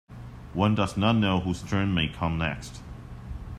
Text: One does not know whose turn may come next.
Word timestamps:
One 0.55 0.73
does 0.73 0.97
not 0.97 1.11
know 1.17 1.41
whose 1.41 1.61
turn 1.61 1.93
may 1.93 2.07
come 2.07 2.39
next. 2.39 2.81